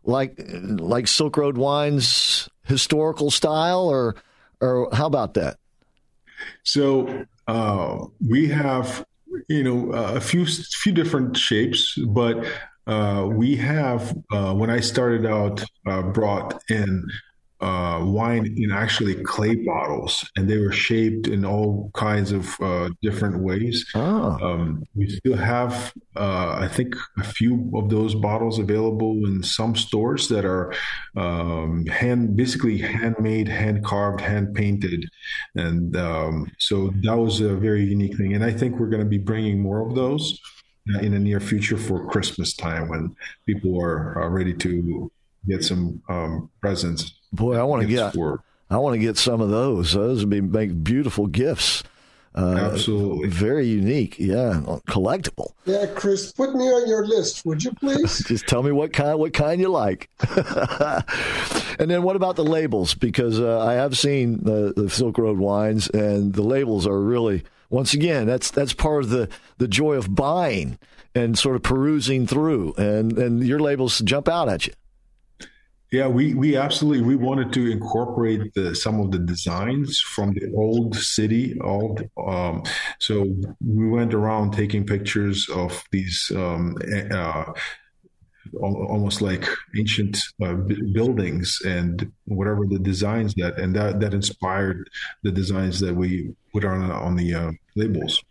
[0.03, 4.17] like like Silk Road Wines historical style, or
[4.63, 5.59] or how about that?
[6.63, 9.05] So uh, we have
[9.47, 12.47] you know a few few different shapes, but
[12.87, 17.07] uh, we have uh, when I started out uh, brought in
[17.61, 22.91] uh, wine in actually clay bottles, and they were shaped in all kinds of uh,
[23.01, 23.87] different ways.
[23.95, 24.39] Oh.
[24.43, 29.75] Um, we still have, uh, I think, a few of those bottles available in some
[29.75, 30.75] stores that are
[31.17, 35.09] um, hand, basically handmade, hand carved, hand painted,
[35.55, 38.35] and um, so that was a very unique thing.
[38.35, 40.39] And I think we're going to be bringing more of those
[40.95, 43.17] uh, in the near future for Christmas time when
[43.47, 45.11] people are, are ready to
[45.49, 48.43] get some um, presents Boy, I want to get for.
[48.69, 49.93] I want to get some of those.
[49.93, 51.85] Those would be make beautiful gifts.
[52.35, 54.19] Uh, Absolutely, very unique.
[54.19, 55.53] Yeah, collectible.
[55.65, 58.23] Yeah, Chris, put me on your list, would you please?
[58.27, 60.11] Just tell me what kind, what kind you like.
[61.79, 62.95] and then, what about the labels?
[62.95, 67.43] Because uh, I have seen the, the Silk Road wines, and the labels are really,
[67.71, 70.79] once again, that's that's part of the the joy of buying
[71.15, 74.75] and sort of perusing through, and and your labels jump out at you.
[75.93, 80.53] Yeah, we, we absolutely we wanted to incorporate the, some of the designs from the
[80.55, 81.59] old city.
[81.61, 82.65] Old, um,
[82.99, 83.33] so
[83.65, 86.77] we went around taking pictures of these um,
[87.13, 87.53] uh,
[88.61, 89.47] almost like
[89.79, 90.55] ancient uh,
[90.93, 94.91] buildings and whatever the designs that and that that inspired
[95.23, 98.23] the designs that we put on on the uh, labels.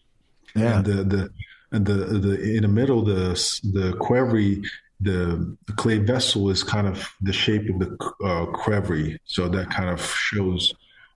[0.56, 0.78] Yeah.
[0.78, 1.30] And the the
[1.72, 3.30] and the the in the middle the
[3.64, 4.66] the qvevri
[5.06, 9.90] the, the, clay vessel is kind of the shape of the uh, so that kind
[9.90, 10.74] of shows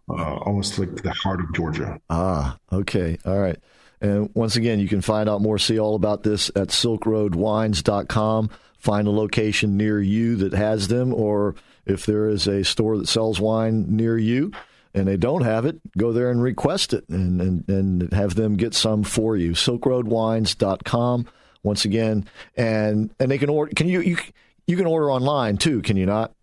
[0.10, 2.00] uh, almost like the heart of Georgia.
[2.10, 3.58] Ah, okay, all right.
[4.02, 8.50] And once again, you can find out more, see all about this at silkroadwines.com.
[8.78, 13.08] Find a location near you that has them, or if there is a store that
[13.08, 14.52] sells wine near you
[14.94, 18.56] and they don't have it, go there and request it and, and, and have them
[18.56, 19.52] get some for you.
[19.52, 21.28] Silkroadwines.com
[21.64, 23.72] once again, and and they can order.
[23.76, 24.18] Can you you
[24.68, 25.82] you can order online too?
[25.82, 26.34] Can you not?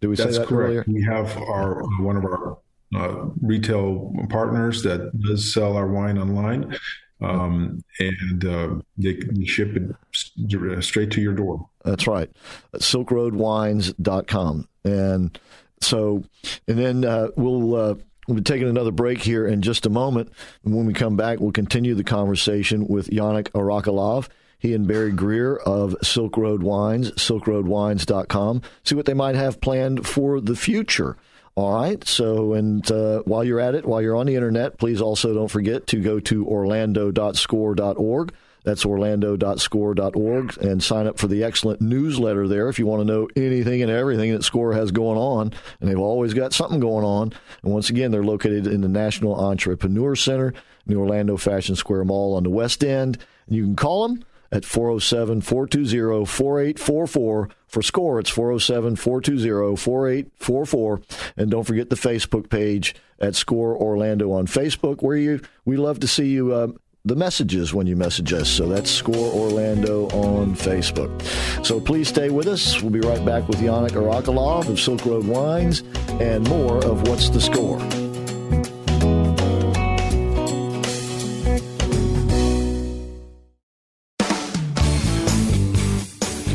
[0.00, 0.68] Did we That's say that correct.
[0.68, 0.84] earlier?
[0.86, 2.58] We have our one of our
[2.94, 6.76] uh, retail partners that does sell our wine online,
[7.20, 11.68] um, and uh, they can ship it straight to your door.
[11.84, 12.30] That's right.
[12.76, 14.68] SilkRoadWines.com.
[14.84, 15.38] And
[15.80, 16.24] so,
[16.68, 17.74] and then uh, we'll.
[17.74, 17.94] Uh,
[18.26, 20.32] We'll be taking another break here in just a moment.
[20.64, 24.28] And when we come back, we'll continue the conversation with Yannick Arakalov.
[24.58, 28.62] He and Barry Greer of Silk Road Wines, silkroadwines.com.
[28.84, 31.16] See what they might have planned for the future.
[31.56, 32.02] All right.
[32.06, 35.50] So, and uh, while you're at it, while you're on the internet, please also don't
[35.50, 38.32] forget to go to orlando.score.org.
[38.64, 43.28] That's orlando.score.org and sign up for the excellent newsletter there if you want to know
[43.36, 45.52] anything and everything that Score has going on.
[45.80, 47.34] And they've always got something going on.
[47.62, 50.54] And once again, they're located in the National Entrepreneur Center,
[50.86, 53.18] the Orlando Fashion Square Mall on the West End.
[53.46, 57.48] And you can call them at 407 420 4844.
[57.66, 61.00] For SCORE, it's 407 420 4844.
[61.36, 65.98] And don't forget the Facebook page at SCORE Orlando on Facebook, where you we love
[66.00, 66.52] to see you.
[66.52, 66.68] Uh,
[67.06, 68.48] the messages when you message us.
[68.48, 71.20] So that's Score Orlando on Facebook.
[71.62, 72.80] So please stay with us.
[72.80, 77.28] We'll be right back with Yannick Arakalov of Silk Road Wines and more of What's
[77.28, 77.78] the Score.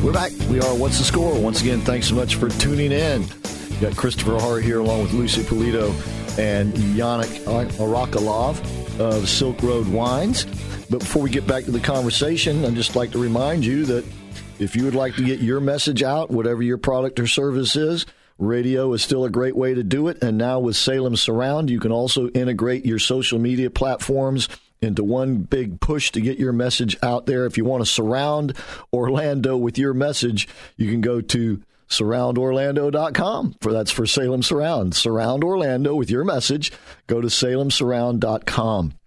[0.09, 0.31] We're back.
[0.49, 1.39] We are What's the Score?
[1.39, 3.21] Once again, thanks so much for tuning in.
[3.69, 5.89] You got Christopher Hart here along with Lucy Polito
[6.39, 10.45] and Yannick Arakalov of Silk Road Wines.
[10.89, 14.03] But before we get back to the conversation, I'd just like to remind you that
[14.57, 18.07] if you would like to get your message out, whatever your product or service is,
[18.39, 20.23] radio is still a great way to do it.
[20.23, 24.49] And now with Salem Surround, you can also integrate your social media platforms
[24.81, 27.45] into one big push to get your message out there.
[27.45, 28.55] If you want to surround
[28.93, 33.55] Orlando with your message, you can go to surroundorlando.com.
[33.61, 34.95] For that's for Salem Surround.
[34.95, 36.71] Surround Orlando with your message.
[37.07, 38.98] Go to salemsurround.com.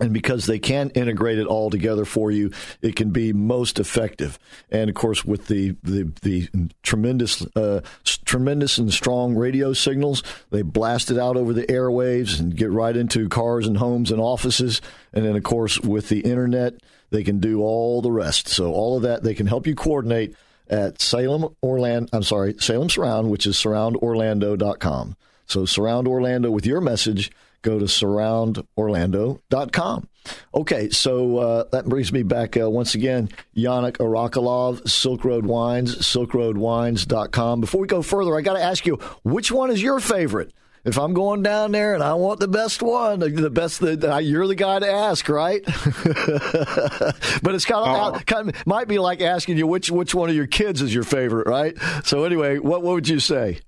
[0.00, 2.50] And because they can integrate it all together for you,
[2.82, 4.40] it can be most effective.
[4.68, 6.48] And of course, with the the, the
[6.82, 7.80] tremendous, uh,
[8.24, 12.96] tremendous and strong radio signals, they blast it out over the airwaves and get right
[12.96, 14.80] into cars and homes and offices.
[15.12, 16.74] And then, of course, with the internet,
[17.10, 18.48] they can do all the rest.
[18.48, 20.34] So all of that, they can help you coordinate
[20.68, 22.08] at Salem Orlando.
[22.12, 25.16] I'm sorry, Salem Surround, which is surroundorlando.com.
[25.46, 27.30] So surround Orlando with your message
[27.64, 30.08] go to surroundorlando.com.
[30.54, 35.96] Okay, so uh, that brings me back uh, once again, Yannick Arakelov, Silk Road Wines,
[35.96, 37.60] silkroadwines.com.
[37.60, 40.52] Before we go further, I got to ask you, which one is your favorite?
[40.84, 44.46] If I'm going down there and I want the best one, the best that you're
[44.46, 45.64] the guy to ask, right?
[45.64, 50.28] but it's kind of, uh, kind of might be like asking you which which one
[50.28, 51.74] of your kids is your favorite, right?
[52.04, 53.60] So anyway, what what would you say?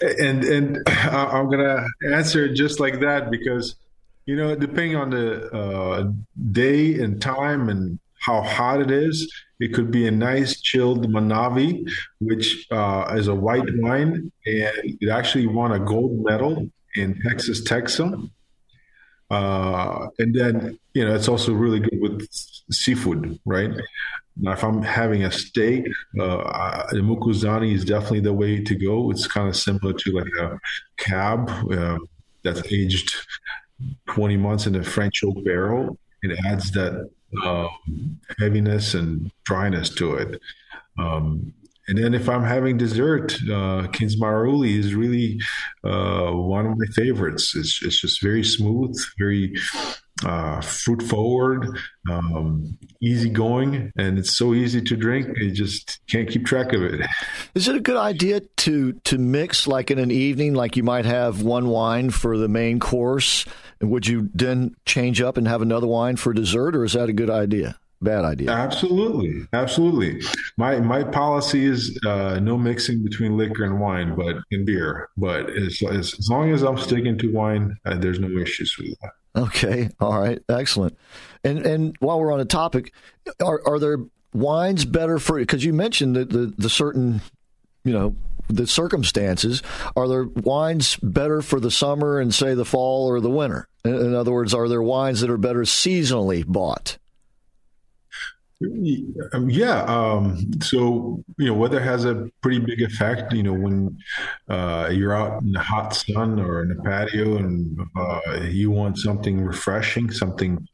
[0.00, 3.76] And and I'm gonna answer it just like that because
[4.26, 6.12] you know depending on the uh,
[6.52, 11.88] day and time and how hot it is, it could be a nice chilled Manavi,
[12.20, 17.62] which uh, is a white wine, and it actually won a gold medal in Texas
[17.62, 18.28] TEXA.
[19.30, 22.26] Uh, and then you know it's also really good with
[22.70, 23.70] seafood, right?
[24.40, 25.86] Now, if I'm having a steak,
[26.20, 29.10] uh, the Mukuzani is definitely the way to go.
[29.10, 30.60] It's kind of similar to like a
[30.96, 31.98] cab uh,
[32.44, 33.16] that's aged
[34.06, 35.98] 20 months in a French oak barrel.
[36.22, 37.10] It adds that
[37.44, 40.40] um, heaviness and dryness to it.
[40.98, 41.52] Um,
[41.88, 45.40] and then if I'm having dessert, uh, Kindzmarauli is really
[45.82, 47.54] uh, one of my favorites.
[47.56, 49.54] It's, it's just very smooth, very
[50.24, 51.78] uh, fruit forward,
[52.10, 55.28] um, easy going, and it's so easy to drink.
[55.38, 57.06] You just can't keep track of it.
[57.54, 61.04] Is it a good idea to to mix like in an evening, like you might
[61.04, 63.46] have one wine for the main course?
[63.80, 67.08] And would you then change up and have another wine for dessert, or is that
[67.08, 67.78] a good idea?
[68.00, 68.50] Bad idea.
[68.50, 70.20] Absolutely, absolutely.
[70.56, 75.08] My my policy is uh, no mixing between liquor and wine, but in beer.
[75.16, 78.98] But as as, as long as I'm sticking to wine, uh, there's no issues with
[79.00, 79.12] that.
[79.36, 80.96] Okay, all right, excellent.
[81.44, 82.92] And and while we're on the topic,
[83.42, 83.98] are are there
[84.32, 85.38] wines better for?
[85.38, 87.20] Because you mentioned the, the the certain,
[87.84, 88.16] you know,
[88.48, 89.62] the circumstances.
[89.96, 93.68] Are there wines better for the summer and say the fall or the winter?
[93.84, 96.98] In other words, are there wines that are better seasonally bought?
[98.60, 99.84] Yeah.
[99.84, 103.32] Um, so, you know, weather has a pretty big effect.
[103.32, 103.98] You know, when
[104.48, 108.98] uh, you're out in the hot sun or in a patio and uh, you want
[108.98, 110.66] something refreshing, something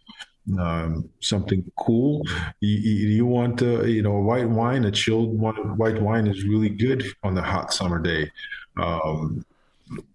[0.59, 2.23] um, something cool.
[2.61, 6.69] You, you want, uh, you know, a white wine, a chilled white wine is really
[6.69, 8.31] good on the hot summer day.
[8.77, 9.45] Um,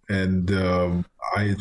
[0.09, 1.05] and um,
[1.35, 1.55] I,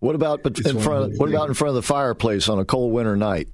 [0.00, 1.12] what about but in front?
[1.12, 3.48] Of, what about in front of the fireplace on a cold winter night?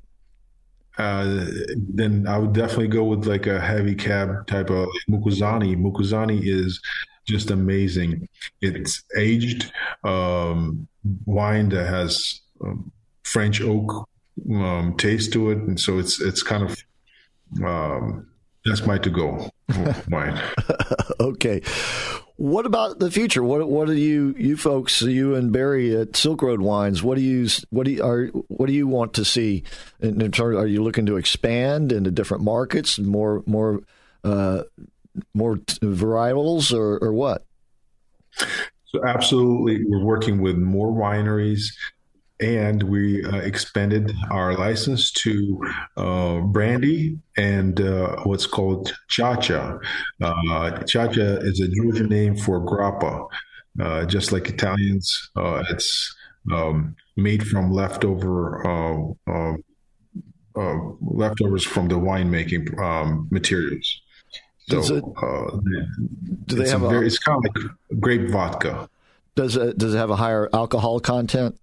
[0.99, 1.46] Uh,
[1.76, 5.76] then I would definitely go with like a heavy cab type of Mukuzani.
[5.76, 6.80] Mukuzani is
[7.26, 8.28] just amazing.
[8.61, 9.70] It's aged
[10.05, 10.88] um,
[11.24, 12.90] wine that has um,
[13.22, 14.09] French oak
[14.51, 18.26] um, taste to it, and so it's it's kind of um,
[18.64, 19.51] that's my to go
[20.11, 20.40] wine.
[21.20, 21.62] okay.
[22.39, 23.43] What about the future?
[23.43, 27.03] What what do you you folks, you and Barry at Silk Road Wines?
[27.03, 29.64] What do you what do you are what do you want to see
[29.99, 30.57] in, in terms?
[30.57, 33.80] Are you looking to expand into different markets, more more
[34.22, 34.62] uh,
[35.34, 37.45] more varietals, or, or what?
[38.84, 41.72] So absolutely, we're working with more wineries
[42.41, 45.61] and we uh, expanded our license to
[45.97, 49.78] uh, brandy and uh, what's called chacha.
[50.20, 53.26] Uh, chacha is a Georgian name for grappa,
[53.80, 55.30] uh, just like Italians.
[55.36, 56.14] Uh, it's
[56.53, 59.16] um, made from leftover
[61.01, 64.01] leftovers from the winemaking um, materials.
[64.68, 65.05] So, it,
[66.47, 66.82] do they have?
[66.82, 68.91] A, very, it's kind of like grape vodka.
[69.34, 71.59] Does it does it have a higher alcohol content?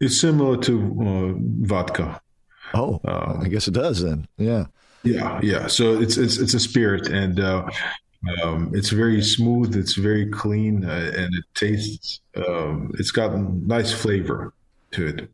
[0.00, 2.20] It's similar to uh, vodka.
[2.74, 4.28] Oh, um, I guess it does then.
[4.36, 4.66] Yeah.
[5.02, 5.66] Yeah, yeah.
[5.68, 7.68] So it's it's it's a spirit, and uh,
[8.42, 9.76] um, it's very smooth.
[9.76, 12.20] It's very clean, uh, and it tastes.
[12.34, 14.52] Um, it's got nice flavor
[14.92, 15.30] to it.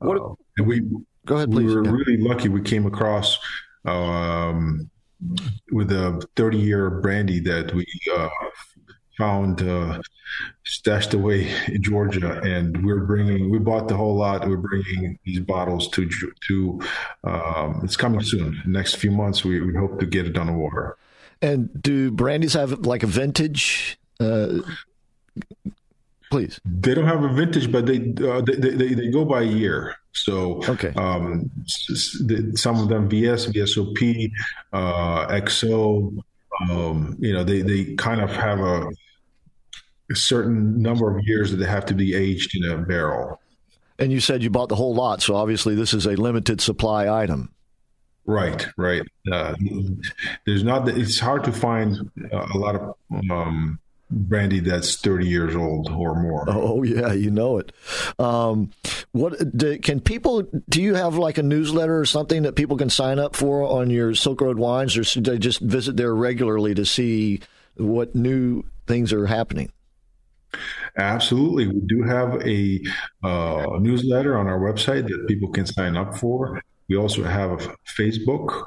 [0.00, 0.20] What?
[0.20, 0.80] Uh, and we
[1.24, 1.68] go ahead, please.
[1.68, 1.90] We were yeah.
[1.92, 2.48] really lucky.
[2.50, 3.38] We came across
[3.84, 4.90] um,
[5.72, 7.86] with a 30 year brandy that we
[8.16, 8.28] uh,
[9.18, 10.00] found uh,
[10.64, 13.50] stashed away in Georgia, and we're bringing.
[13.50, 14.48] We bought the whole lot.
[14.48, 16.08] We're bringing these bottles to
[16.46, 16.80] to.
[17.24, 18.62] Um, it's coming soon.
[18.64, 20.96] Next few months, we, we hope to get it on the water.
[21.42, 23.98] And do brandies have like a vintage?
[24.20, 24.60] Uh,
[26.30, 26.60] please.
[26.64, 29.96] They don't have a vintage, but they uh, they, they, they go by year.
[30.12, 30.92] So okay.
[30.96, 34.30] um, some of them VS, VSOP,
[34.72, 36.18] uh, XO,
[36.68, 38.90] um, you know, they, they kind of have a,
[40.10, 43.40] a certain number of years that they have to be aged in a barrel.
[43.98, 47.08] And you said you bought the whole lot, so obviously this is a limited supply
[47.08, 47.52] item.
[48.26, 49.02] Right, right.
[49.30, 49.54] Uh,
[50.44, 50.86] there's not.
[50.88, 52.94] It's hard to find a lot of
[53.30, 53.78] um,
[54.10, 56.44] brandy that's 30 years old or more.
[56.46, 57.72] Oh yeah, you know it.
[58.18, 58.70] Um,
[59.12, 60.42] what do, can people?
[60.68, 63.88] Do you have like a newsletter or something that people can sign up for on
[63.88, 67.40] your Silk Road Wines, or should they just visit there regularly to see
[67.76, 69.72] what new things are happening?
[70.96, 72.82] Absolutely, we do have a
[73.22, 76.60] uh, newsletter on our website that people can sign up for.
[76.88, 78.64] We also have a Facebook.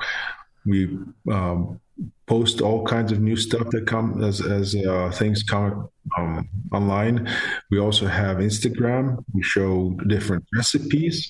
[0.65, 0.97] We
[1.29, 1.79] um,
[2.27, 7.29] post all kinds of new stuff that come as as uh, things come um, online.
[7.69, 9.23] We also have Instagram.
[9.33, 11.29] We show different recipes.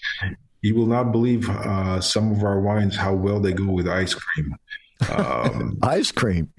[0.61, 4.13] You will not believe uh, some of our wines how well they go with ice
[4.13, 4.55] cream.
[5.09, 6.53] Um, ice cream.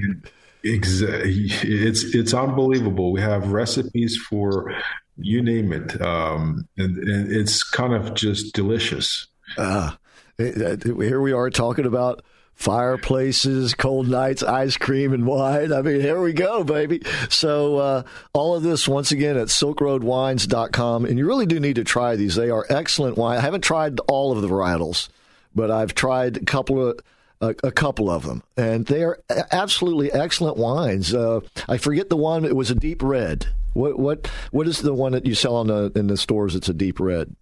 [0.62, 3.12] It's it's unbelievable.
[3.12, 4.74] We have recipes for
[5.16, 9.28] you name it, um, and, and, it's kind of just delicious.
[9.58, 9.92] Uh,
[10.38, 12.22] here we are talking about
[12.54, 15.72] fireplaces, cold nights, ice cream, and wine.
[15.72, 17.02] I mean, here we go, baby.
[17.28, 18.02] So, uh,
[18.32, 21.04] all of this, once again, at silkroadwines.com.
[21.04, 22.36] And you really do need to try these.
[22.36, 23.38] They are excellent wine.
[23.38, 25.08] I haven't tried all of the varietals,
[25.54, 27.00] but I've tried a couple of.
[27.42, 29.18] A, a couple of them, and they are
[29.50, 31.12] absolutely excellent wines.
[31.12, 33.48] Uh, I forget the one; it was a deep red.
[33.74, 36.54] What what what is the one that you sell in the in the stores?
[36.54, 37.34] It's a deep red.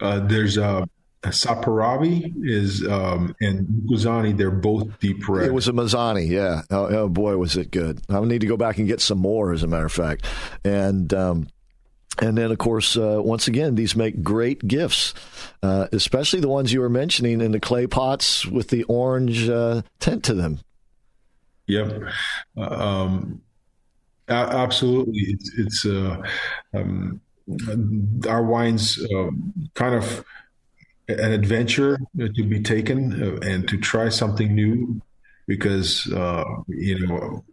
[0.00, 0.86] Uh, there's a
[1.30, 5.48] Saperavi is um, and Guzani, they're both deep red.
[5.48, 6.62] It was a Mazzani, yeah.
[6.70, 8.00] Oh, oh, boy, was it good!
[8.08, 10.24] I need to go back and get some more, as a matter of fact.
[10.64, 11.48] And um,
[12.18, 15.14] and then, of course, uh, once again, these make great gifts,
[15.62, 19.82] uh, especially the ones you were mentioning in the clay pots with the orange uh,
[20.00, 20.60] tint to them.
[21.66, 22.02] Yep.
[22.56, 23.42] Um,
[24.28, 25.20] absolutely.
[25.28, 26.22] It's, it's uh,
[26.74, 27.20] um,
[28.28, 29.30] our wines uh,
[29.74, 30.24] kind of
[31.08, 35.00] an adventure to be taken uh, and to try something new
[35.46, 37.44] because uh, you know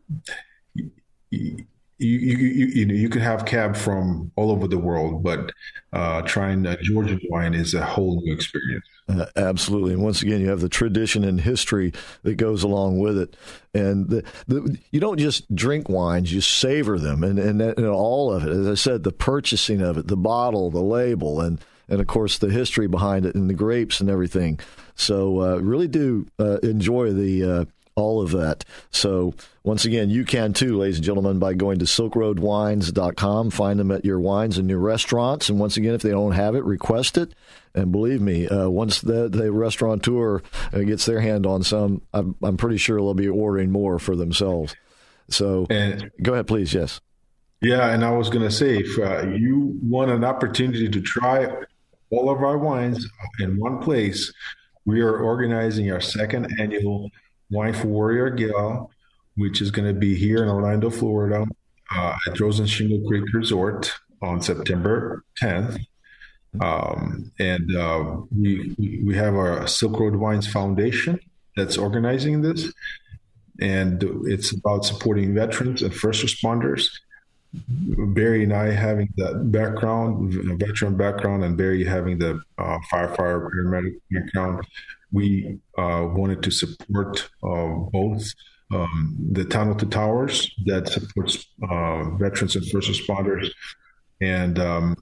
[2.04, 5.52] you, you, you, you, know you can have cab from all over the world, but
[5.94, 8.86] uh, trying Georgian wine is a whole new experience.
[9.08, 11.92] Uh, absolutely, and once again, you have the tradition and history
[12.24, 13.36] that goes along with it,
[13.74, 17.88] and the, the, you don't just drink wines; you savor them, and and, that, and
[17.88, 18.50] all of it.
[18.50, 22.38] As I said, the purchasing of it, the bottle, the label, and and of course
[22.38, 24.60] the history behind it and the grapes and everything.
[24.96, 27.66] So uh, really do uh, enjoy the uh,
[27.96, 28.66] all of that.
[28.92, 29.34] So
[29.64, 33.52] once again, you can too, ladies and gentlemen, by going to silkroadwines.com.
[33.52, 35.50] Find them at your wines and your restaurants.
[35.50, 37.34] And once again, if they don't have it, request it.
[37.76, 40.42] And believe me, uh, once the, the restaurateur
[40.72, 44.16] uh, gets their hand on some, I'm, I'm pretty sure they'll be ordering more for
[44.16, 44.76] themselves.
[45.30, 46.74] So and, go ahead, please.
[46.74, 47.02] Yes.
[47.62, 51.48] Yeah, and I was going to say, if uh, you want an opportunity to try
[52.14, 53.08] all of our wines
[53.40, 54.32] in one place.
[54.86, 57.10] We are organizing our second annual
[57.50, 58.88] Wine Warrior Gala,
[59.36, 61.46] which is going to be here in Orlando, Florida,
[61.94, 65.80] uh, at Rosen Shingle Creek Resort on September 10th.
[66.62, 71.20] Um, and uh, we we have our Silk Road Wines Foundation
[71.56, 72.72] that's organizing this,
[73.60, 76.86] and it's about supporting veterans and first responders
[77.54, 83.96] Barry and I having that background, veteran background, and Barry having the uh, firefighter paramedic
[84.10, 84.66] background,
[85.12, 88.28] we uh, wanted to support uh, both
[88.74, 93.50] um, the Tunnel to Towers that supports uh, veterans and first responders,
[94.20, 94.96] and um,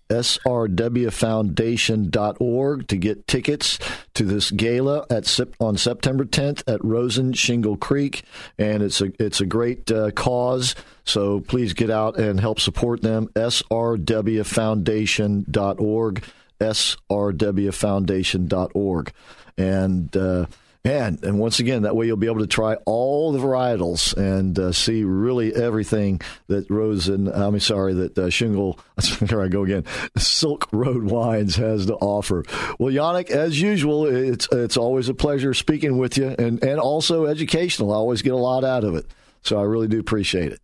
[0.09, 3.77] srwfoundation.org to get tickets
[4.15, 8.23] to this gala at on September 10th at Rosen Shingle Creek,
[8.57, 10.73] and it's a it's a great uh, cause.
[11.05, 13.27] So please get out and help support them.
[13.35, 16.23] srwfoundation.org,
[16.59, 19.13] srwfoundation.org,
[19.57, 20.17] and.
[20.17, 20.45] Uh,
[20.85, 24.57] and and once again, that way you'll be able to try all the varietals and
[24.57, 28.79] uh, see really everything that Rose and I'm sorry, that uh, Shingle.
[29.27, 29.83] Here I go again.
[30.17, 32.45] Silk Road Wines has to offer.
[32.79, 37.25] Well, Yannick, as usual, it's it's always a pleasure speaking with you, and and also
[37.25, 37.91] educational.
[37.91, 39.05] I always get a lot out of it,
[39.41, 40.61] so I really do appreciate it.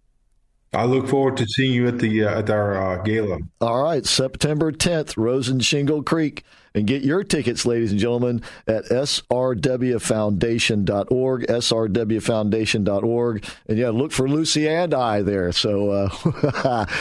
[0.74, 3.39] I look forward to seeing you at the uh, at our uh, gala.
[3.61, 6.43] All right, September 10th, Rosen Shingle Creek
[6.76, 13.46] and get your tickets, ladies and gentlemen, at srwfoundation.org, srwfoundation.org.
[13.68, 15.54] And yeah, look for Lucy and I there.
[15.54, 16.10] So, uh,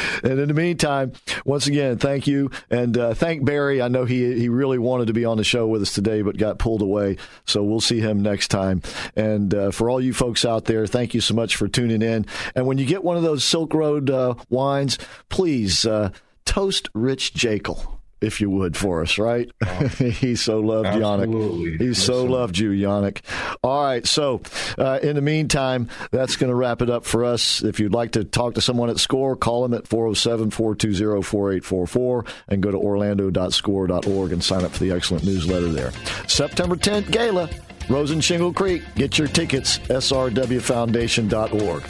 [0.22, 1.12] and in the meantime,
[1.44, 2.50] once again, thank you.
[2.70, 3.82] And uh, thank Barry.
[3.82, 6.38] I know he, he really wanted to be on the show with us today, but
[6.38, 7.16] got pulled away.
[7.44, 8.82] So we'll see him next time.
[9.16, 12.26] And uh, for all you folks out there, thank you so much for tuning in.
[12.54, 14.98] And when you get one of those Silk Road uh, wines,
[15.28, 16.10] please uh,
[16.44, 19.50] toast Rich Jekyll if you would, for us, right?
[19.64, 21.72] Oh, he so loved Absolutely.
[21.72, 21.80] Yannick.
[21.80, 22.28] He yes, so sir.
[22.28, 23.20] loved you, Yannick.
[23.62, 24.06] All right.
[24.06, 24.40] So,
[24.78, 27.62] uh, in the meantime, that's going to wrap it up for us.
[27.62, 32.24] If you'd like to talk to someone at SCORE, call them at 407 420 4844
[32.48, 35.92] and go to orlando.score.org and sign up for the excellent newsletter there.
[36.26, 37.48] September 10th, Gala,
[37.88, 38.82] Rosen Shingle Creek.
[38.94, 41.82] Get your tickets, srwfoundation.org.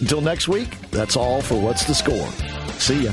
[0.00, 2.28] Until next week, that's all for What's the Score.
[2.78, 3.12] See ya.